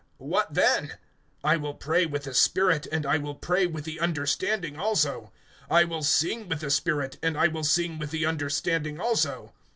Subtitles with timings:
[0.19, 0.95] (15)What then?
[1.43, 5.31] I will pray with the spirit, and I will pray with the understanding also;
[5.69, 9.53] I will sing with the spirit, and I will sing with the understanding also.